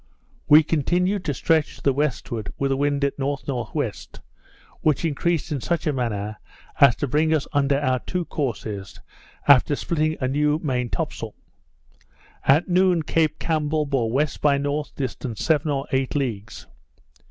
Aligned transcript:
We 0.47 0.63
continued 0.63 1.23
to 1.25 1.33
stretch 1.35 1.75
to 1.75 1.81
the 1.83 1.93
westward 1.93 2.51
with 2.57 2.69
the 2.69 2.75
wind 2.75 3.03
at 3.05 3.13
N.N.W., 3.19 3.91
which 4.79 5.05
increased 5.05 5.51
in 5.51 5.61
such 5.61 5.85
a 5.85 5.93
manner 5.93 6.37
as 6.79 6.95
to 6.95 7.07
bring 7.07 7.31
us 7.35 7.47
under 7.53 7.79
our 7.79 7.99
two 7.99 8.25
courses, 8.25 8.99
after 9.47 9.75
splitting 9.75 10.17
a 10.19 10.27
new 10.27 10.59
main 10.63 10.89
topsail. 10.89 11.35
At 12.43 12.67
noon 12.67 13.03
Cape 13.03 13.37
Campbell 13.37 13.85
bore 13.85 14.09
W. 14.09 14.27
by 14.41 14.55
N., 14.55 14.83
distant 14.95 15.37
seven 15.37 15.69
or 15.69 15.85
eight 15.91 16.15
leagues. 16.15 16.65